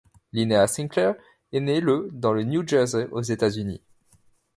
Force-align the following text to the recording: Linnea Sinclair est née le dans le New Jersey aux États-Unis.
Linnea 0.33 0.65
Sinclair 0.65 1.13
est 1.53 1.59
née 1.59 1.79
le 1.79 2.09
dans 2.11 2.33
le 2.33 2.41
New 2.43 2.67
Jersey 2.67 3.07
aux 3.11 3.21
États-Unis. 3.21 3.81